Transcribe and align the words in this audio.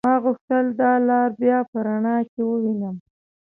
ما 0.07 0.13
غوښتل 0.23 0.65
دا 0.81 0.91
لار 1.09 1.29
بيا 1.41 1.59
په 1.69 1.77
رڼا 1.87 2.17
کې 2.31 2.41
ووينم. 2.45 2.95